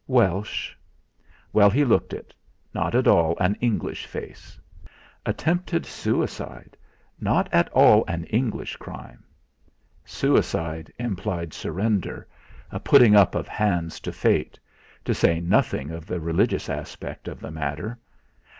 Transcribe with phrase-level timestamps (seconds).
[0.07, 0.73] Welsh!
[1.53, 2.33] Well, he looked it
[2.73, 4.59] not at all an English face.
[5.27, 6.75] Attempted suicide
[7.19, 9.23] not at all an English crime!
[10.03, 12.25] Suicide implied surrender,
[12.71, 14.57] a putting up of hands to Fate
[15.05, 17.99] to say nothing of the religious aspect of the matter.